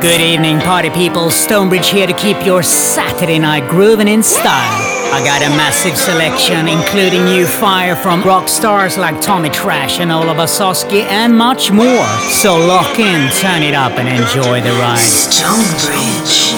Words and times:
Good 0.00 0.22
evening, 0.22 0.60
party 0.60 0.88
people. 0.88 1.28
Stonebridge 1.28 1.90
here 1.90 2.06
to 2.06 2.14
keep 2.14 2.42
your 2.46 2.62
Saturday 2.62 3.38
night 3.38 3.68
grooving 3.68 4.08
in 4.08 4.22
style. 4.22 5.12
I 5.12 5.22
got 5.22 5.42
a 5.42 5.50
massive 5.50 5.94
selection, 5.94 6.68
including 6.68 7.26
new 7.26 7.46
fire 7.46 7.94
from 7.94 8.22
rock 8.22 8.48
stars 8.48 8.96
like 8.96 9.20
Tommy 9.20 9.50
Trash 9.50 10.00
and 10.00 10.10
Olav 10.10 10.38
Basoski, 10.38 11.02
and 11.02 11.36
much 11.36 11.70
more. 11.70 12.06
So 12.30 12.56
lock 12.56 12.98
in, 12.98 13.30
turn 13.32 13.62
it 13.62 13.74
up, 13.74 13.98
and 13.98 14.08
enjoy 14.08 14.62
the 14.62 14.72
ride. 14.80 14.96
Stonebridge. 14.96 16.49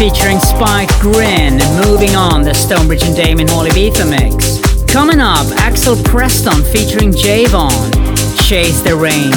Featuring 0.00 0.40
Spike 0.40 0.88
Grin, 0.98 1.58
moving 1.84 2.16
on 2.16 2.40
the 2.40 2.54
Stonebridge 2.54 3.02
and 3.02 3.14
Damon 3.14 3.46
Hall 3.46 3.66
Ibiza 3.66 4.08
mix. 4.08 4.58
Coming 4.90 5.20
up, 5.20 5.46
Axel 5.58 5.94
Preston 6.04 6.64
featuring 6.64 7.12
Javon, 7.12 7.70
Chase 8.42 8.80
the 8.80 8.96
Rain. 8.96 9.30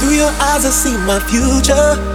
Through 0.00 0.16
your 0.16 0.30
eyes, 0.40 0.64
I 0.64 0.70
see 0.70 0.96
my 0.96 1.20
future. 1.28 2.11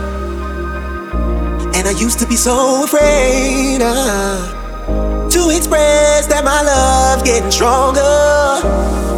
Used 1.98 2.20
to 2.20 2.28
be 2.28 2.36
so 2.36 2.84
afraid 2.84 3.82
uh, 3.82 5.30
to 5.32 5.50
express 5.50 6.28
that 6.28 6.46
my 6.46 6.62
love 6.62 7.26
getting 7.26 7.50
stronger 7.50 8.00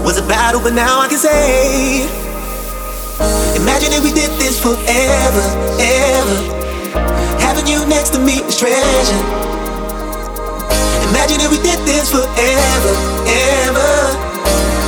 was 0.02 0.18
a 0.18 0.26
battle, 0.26 0.62
but 0.62 0.74
now 0.74 1.02
I 1.02 1.10
can 1.10 1.18
say, 1.20 2.08
Imagine 3.60 3.92
if 3.92 4.02
we 4.02 4.14
did 4.14 4.32
this 4.40 4.64
forever, 4.64 5.46
ever. 5.76 6.40
Having 7.44 7.68
you 7.68 7.86
next 7.86 8.12
to 8.14 8.20
me 8.20 8.40
is 8.48 8.58
treasure. 8.58 9.22
Imagine 11.12 11.44
if 11.44 11.52
we 11.52 11.60
did 11.60 11.84
this 11.84 12.10
forever, 12.10 12.94
ever. 13.28 13.92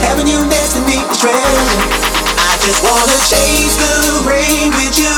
Having 0.08 0.28
you 0.28 0.40
next 0.48 0.74
to 0.74 0.82
me 0.88 0.96
is 0.96 1.20
treasure. 1.20 2.11
I 2.62 2.68
just 2.68 2.84
wanna 2.84 3.18
chase 3.26 3.76
the 3.76 4.30
rain 4.30 4.70
with 4.70 4.94
you 4.94 5.18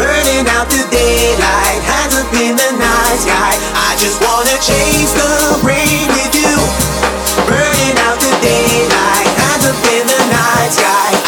burning 0.00 0.48
out 0.48 0.64
the 0.70 0.80
daylight, 0.90 1.82
hands 1.84 2.16
up 2.16 2.32
in 2.40 2.56
the 2.56 2.72
night 2.72 3.18
sky. 3.20 3.52
I 3.76 3.94
just 4.00 4.16
wanna 4.24 4.56
chase 4.56 5.12
the 5.12 5.60
rain 5.60 6.08
with 6.08 6.32
you, 6.32 6.56
burning 7.44 7.98
out 8.00 8.16
the 8.16 8.32
daylight, 8.40 9.28
hands 9.36 9.66
up 9.66 9.76
in 9.92 10.06
the 10.08 10.20
night 10.32 10.72
sky. 10.72 11.27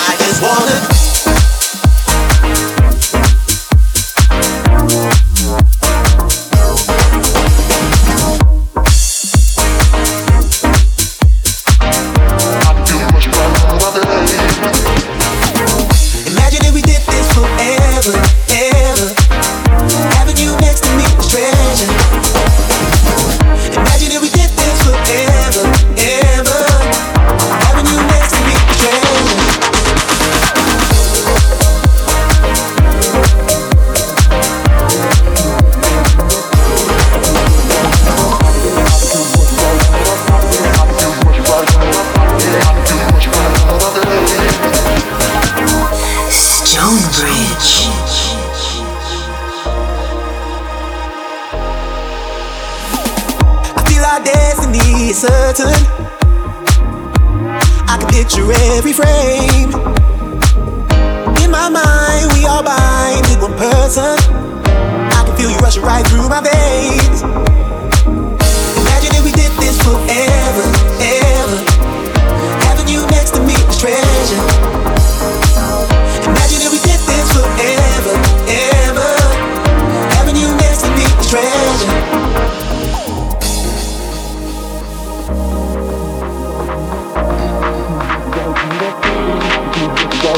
I 90.33 90.37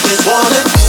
just 0.00 0.26
wanna 0.26 0.83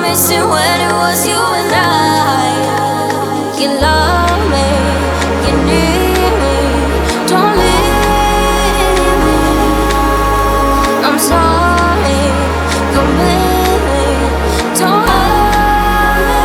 missing 0.00 0.46
when 0.48 0.80
it 0.80 0.92
was 0.92 1.26
you 1.26 1.40
and 1.60 1.72
I. 1.72 1.80
You 3.60 3.68
love 3.86 4.42
me, 4.54 4.68
you 5.46 5.54
need 5.68 6.32
me, 6.42 6.58
don't 7.30 7.54
leave 7.60 8.98
me. 9.26 9.40
I'm 11.06 11.18
sorry, 11.18 12.20
come 12.94 13.12
with 13.20 13.82
me, 13.90 14.06
don't 14.80 15.04
me. 15.06 16.40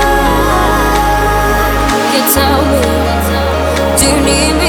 You 2.13 2.21
tell 2.35 2.61
me, 2.71 2.83
do 3.97 4.05
you 4.07 4.17
need 4.25 4.53
me? 4.59 4.64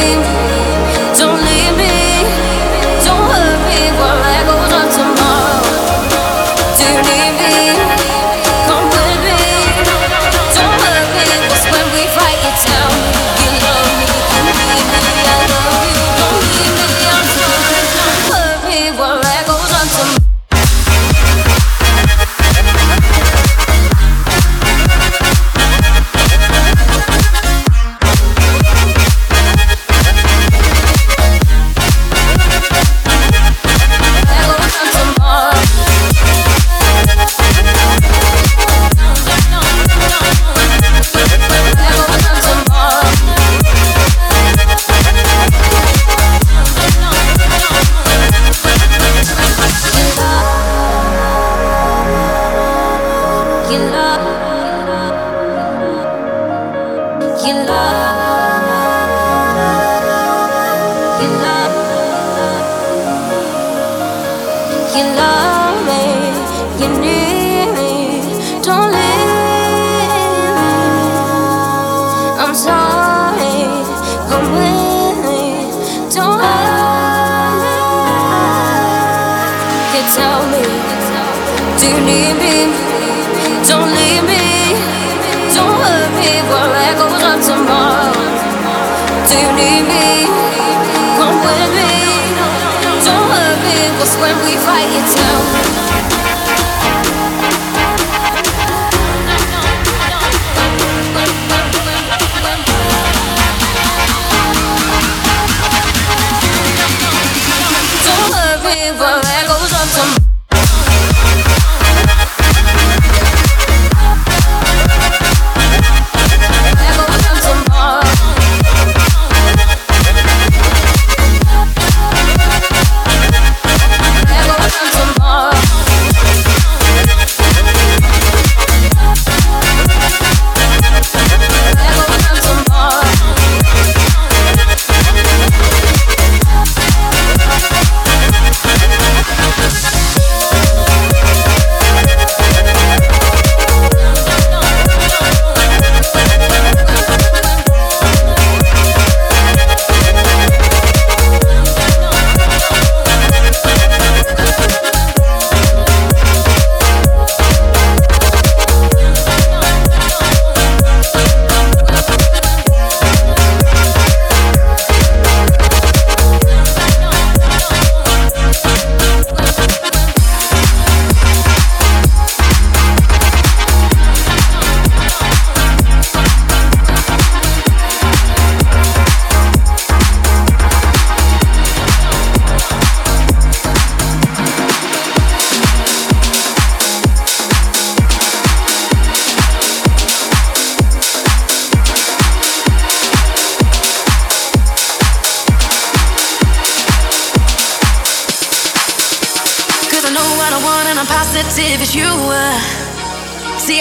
when 94.20 94.36
we 94.44 94.56
fight, 94.56 94.88
it's 94.92 95.14
now. 95.16 95.65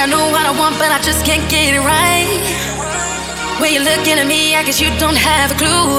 I 0.06 0.08
know 0.08 0.30
what 0.30 0.46
I 0.46 0.54
want, 0.54 0.78
but 0.78 0.94
I 0.94 1.02
just 1.02 1.26
can't 1.26 1.50
get 1.50 1.74
it 1.74 1.82
right. 1.82 2.30
When 3.58 3.74
you're 3.74 3.82
looking 3.82 4.22
at 4.22 4.28
me, 4.30 4.54
I 4.54 4.62
guess 4.62 4.78
you 4.80 4.94
don't 5.02 5.18
have 5.18 5.50
a 5.50 5.58
clue. 5.58 5.98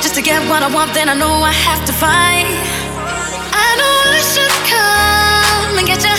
Just 0.00 0.16
to 0.16 0.22
get 0.24 0.40
what 0.48 0.64
I 0.64 0.72
want, 0.72 0.96
then 0.96 1.12
I 1.12 1.12
know 1.12 1.44
I 1.44 1.52
have 1.52 1.84
to 1.84 1.92
fight. 1.92 2.48
I 3.52 3.68
know 3.76 3.96
I 4.16 4.22
should 4.24 4.56
come 4.72 5.76
and 5.76 5.84
get 5.84 6.00
you, 6.00 6.16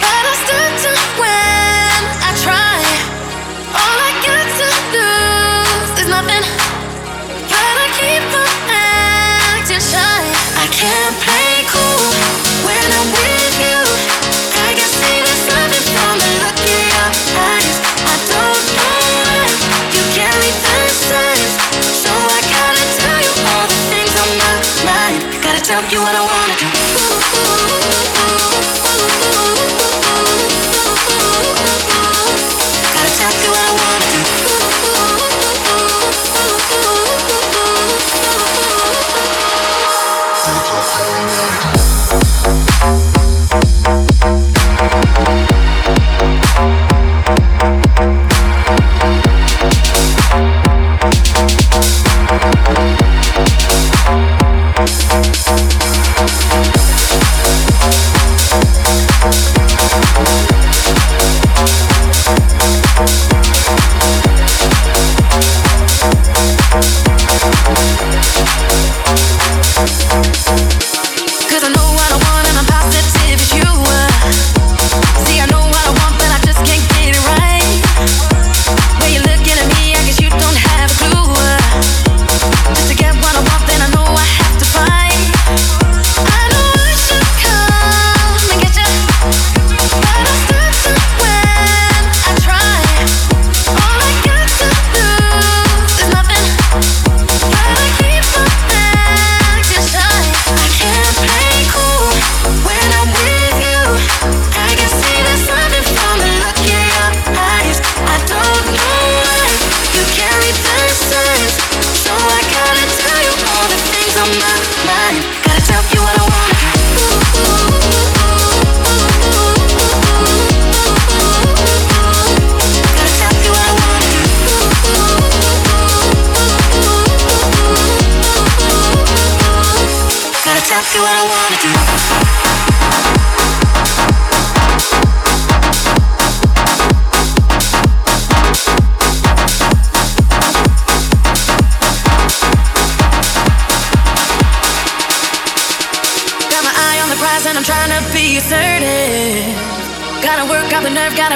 but 0.00 0.22
I 0.32 0.34
still 0.48 0.70
don't 0.80 1.12
when 1.20 2.00
I 2.24 2.30
try. 2.40 2.80
All 3.76 3.96
I 4.00 4.12
got 4.24 4.48
to 4.48 4.68
lose 4.96 5.92
is 6.00 6.08
nothing, 6.08 6.44
but 7.52 7.74
I 7.84 7.86
keep 8.00 8.24
on 8.32 8.48
acting 9.60 9.84
shy. 9.92 10.24
I 10.56 10.66
can't 10.72 11.16
play 11.20 11.68
cool 11.68 12.16
when 12.64 12.88
I'm. 12.96 13.23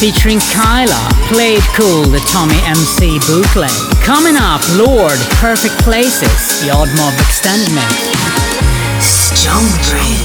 featuring 0.00 0.40
Kyla 0.40 1.10
played 1.28 1.60
cool 1.76 2.04
the 2.04 2.20
Tommy 2.20 2.56
MC 2.64 3.18
bootleg. 3.28 3.70
Coming 4.02 4.34
up, 4.34 4.62
Lorde, 4.74 5.20
Perfect 5.36 5.76
Places, 5.84 6.64
the 6.64 6.70
Odd 6.70 6.88
Mob 6.96 7.12
extended 7.20 7.68
mix. 7.74 8.08
Stonebridge. 9.04 10.19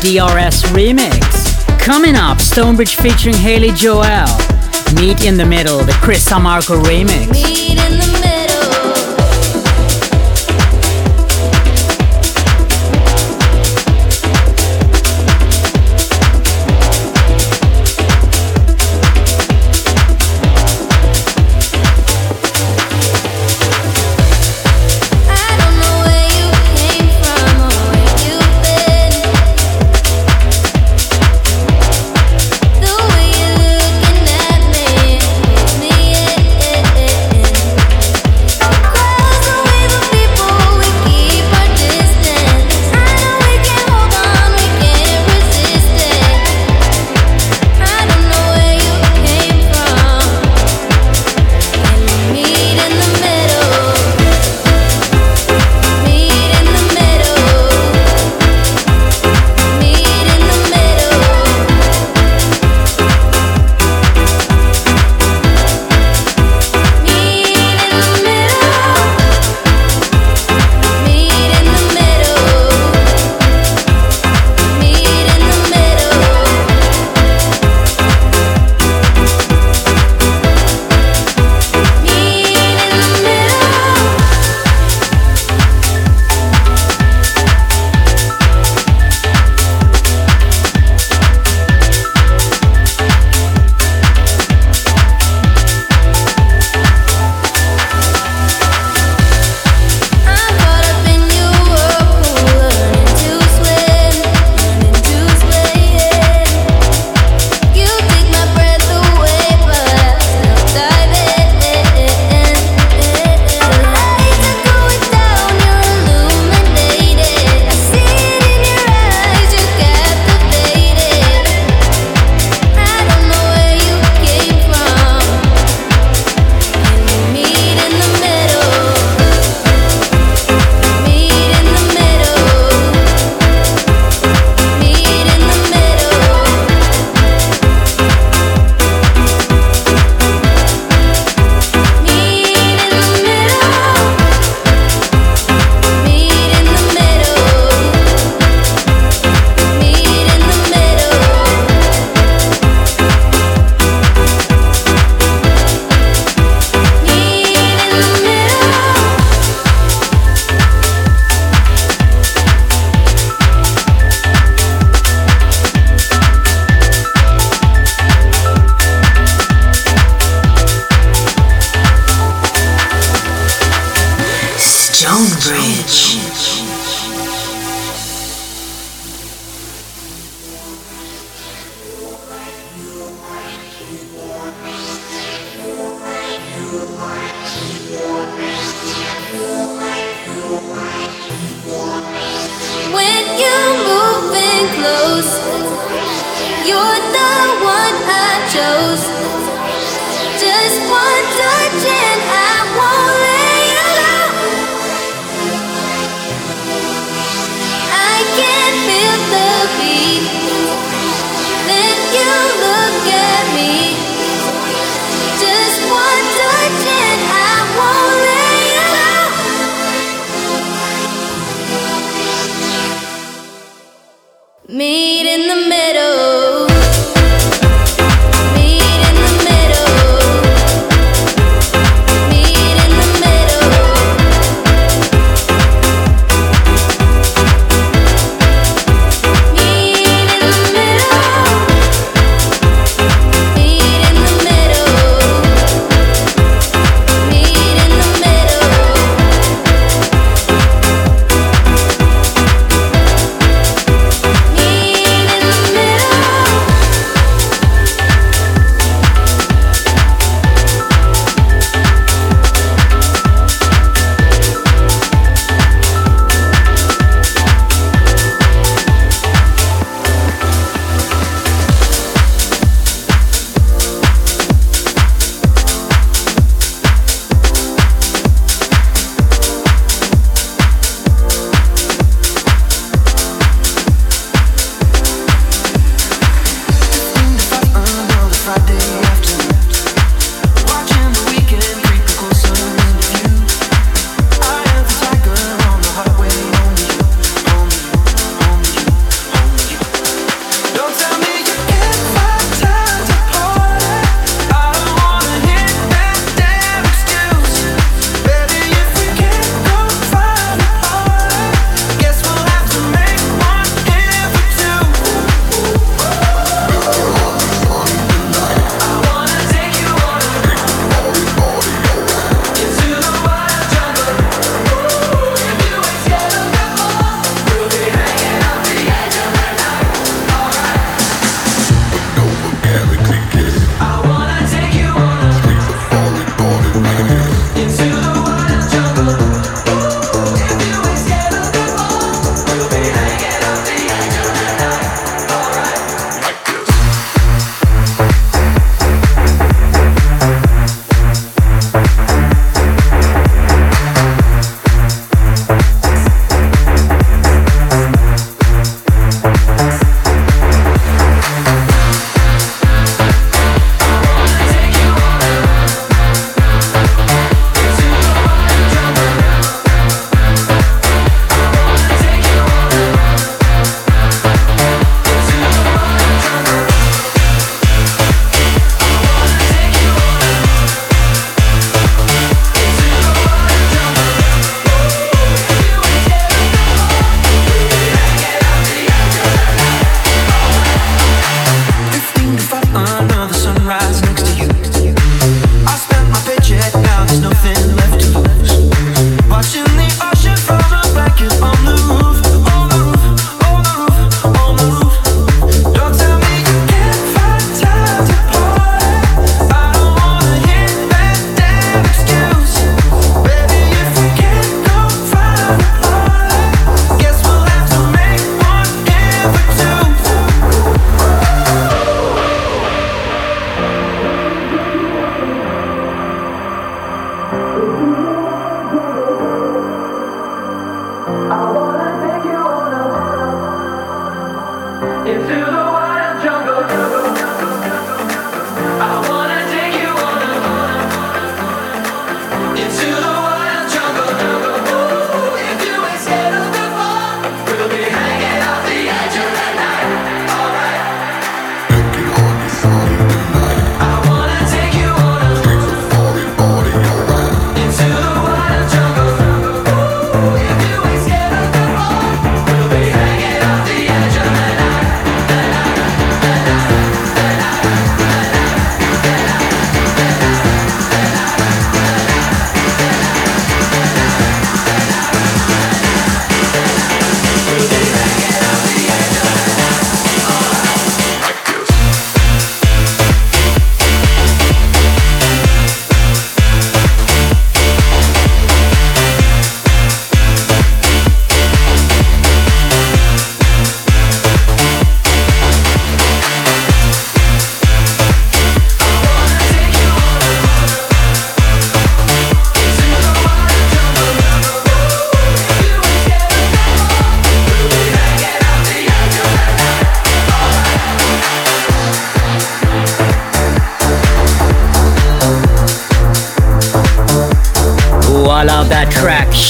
DRS 0.00 0.62
remix. 0.72 1.78
Coming 1.80 2.14
up, 2.14 2.40
Stonebridge 2.40 2.96
featuring 2.96 3.34
Haley 3.34 3.72
Joel. 3.72 4.26
Meet 4.94 5.24
in 5.24 5.36
the 5.36 5.44
Middle, 5.44 5.78
the 5.78 5.92
Chris 6.00 6.28
Sammarco 6.28 6.80
remix. 6.84 7.77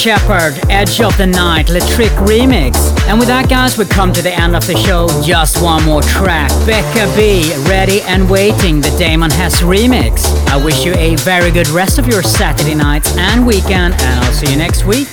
Shepherd, 0.08 0.58
Edge 0.70 1.02
of 1.02 1.14
the 1.18 1.26
Night, 1.26 1.68
Le 1.68 1.80
Trick 1.80 2.10
remix. 2.12 2.78
And 3.08 3.18
with 3.18 3.28
that, 3.28 3.50
guys, 3.50 3.76
we 3.76 3.84
come 3.84 4.10
to 4.14 4.22
the 4.22 4.32
end 4.32 4.56
of 4.56 4.66
the 4.66 4.74
show. 4.74 5.06
Just 5.22 5.62
one 5.62 5.84
more 5.84 6.00
track. 6.00 6.48
Becca 6.64 7.14
B, 7.14 7.52
Ready 7.68 8.00
and 8.00 8.30
Waiting, 8.30 8.80
the 8.80 8.88
Damon 8.96 9.30
Hess 9.30 9.60
remix. 9.60 10.24
I 10.48 10.56
wish 10.64 10.82
you 10.82 10.94
a 10.94 11.16
very 11.16 11.50
good 11.50 11.68
rest 11.68 11.98
of 11.98 12.06
your 12.06 12.22
Saturday 12.22 12.74
night 12.74 13.06
and 13.18 13.46
weekend, 13.46 14.00
and 14.00 14.24
I'll 14.24 14.32
see 14.32 14.50
you 14.50 14.56
next 14.56 14.86
week. 14.86 15.08